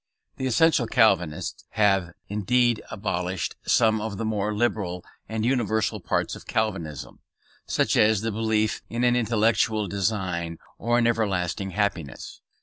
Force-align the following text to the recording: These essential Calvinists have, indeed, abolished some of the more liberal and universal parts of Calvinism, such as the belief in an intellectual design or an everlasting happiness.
These 0.37 0.53
essential 0.53 0.87
Calvinists 0.87 1.63
have, 1.73 2.13
indeed, 2.27 2.81
abolished 2.89 3.55
some 3.67 4.01
of 4.01 4.17
the 4.17 4.25
more 4.25 4.51
liberal 4.51 5.05
and 5.29 5.45
universal 5.45 5.99
parts 5.99 6.35
of 6.35 6.47
Calvinism, 6.47 7.19
such 7.67 7.95
as 7.95 8.21
the 8.21 8.31
belief 8.31 8.81
in 8.89 9.03
an 9.03 9.15
intellectual 9.15 9.87
design 9.87 10.57
or 10.79 10.97
an 10.97 11.05
everlasting 11.05 11.69
happiness. 11.69 12.41